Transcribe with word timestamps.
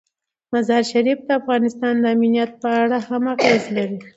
مزارشریف 0.53 1.19
د 1.27 1.29
افغانستان 1.39 1.93
د 1.99 2.05
امنیت 2.15 2.51
په 2.61 2.69
اړه 2.81 2.97
هم 3.07 3.23
اغېز 3.33 3.63
لري. 3.75 3.97